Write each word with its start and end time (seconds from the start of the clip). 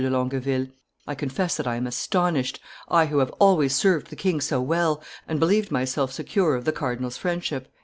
de 0.01 0.09
Longueville; 0.09 0.65
I 1.05 1.13
confess 1.13 1.55
that 1.57 1.67
I 1.67 1.75
am 1.75 1.85
astonished, 1.85 2.59
I 2.89 3.05
who 3.05 3.19
have 3.19 3.29
always 3.37 3.75
served 3.75 4.07
the 4.07 4.15
king 4.15 4.41
so 4.41 4.59
well, 4.59 5.03
and 5.27 5.39
believed 5.39 5.69
myself 5.71 6.11
secure 6.11 6.55
of 6.55 6.65
the 6.65 6.71
cardinal's 6.71 7.17
friendship." 7.17 7.71